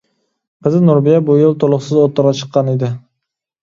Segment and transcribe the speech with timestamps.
[0.67, 2.95] قىزى نۇربىيە بۇ يىل تولۇقسىز ئوتتۇرىغا چىققان ئىدى.